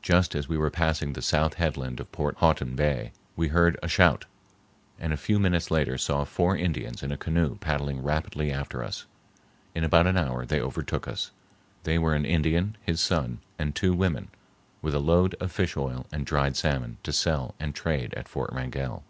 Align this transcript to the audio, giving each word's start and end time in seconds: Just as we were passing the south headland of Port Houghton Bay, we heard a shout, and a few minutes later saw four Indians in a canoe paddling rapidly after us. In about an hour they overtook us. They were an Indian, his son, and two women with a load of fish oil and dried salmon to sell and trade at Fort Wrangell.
Just 0.00 0.36
as 0.36 0.48
we 0.48 0.56
were 0.56 0.70
passing 0.70 1.12
the 1.14 1.20
south 1.20 1.54
headland 1.54 1.98
of 1.98 2.12
Port 2.12 2.36
Houghton 2.38 2.76
Bay, 2.76 3.10
we 3.34 3.48
heard 3.48 3.76
a 3.82 3.88
shout, 3.88 4.26
and 5.00 5.12
a 5.12 5.16
few 5.16 5.40
minutes 5.40 5.72
later 5.72 5.98
saw 5.98 6.22
four 6.22 6.56
Indians 6.56 7.02
in 7.02 7.10
a 7.10 7.16
canoe 7.16 7.56
paddling 7.56 8.00
rapidly 8.00 8.52
after 8.52 8.84
us. 8.84 9.06
In 9.74 9.82
about 9.82 10.06
an 10.06 10.16
hour 10.16 10.46
they 10.46 10.60
overtook 10.60 11.08
us. 11.08 11.32
They 11.82 11.98
were 11.98 12.14
an 12.14 12.24
Indian, 12.26 12.76
his 12.82 13.00
son, 13.00 13.40
and 13.58 13.74
two 13.74 13.92
women 13.92 14.28
with 14.80 14.94
a 14.94 15.00
load 15.00 15.34
of 15.40 15.50
fish 15.50 15.76
oil 15.76 16.06
and 16.12 16.24
dried 16.24 16.54
salmon 16.54 16.98
to 17.02 17.12
sell 17.12 17.56
and 17.58 17.74
trade 17.74 18.14
at 18.14 18.28
Fort 18.28 18.52
Wrangell. 18.52 19.02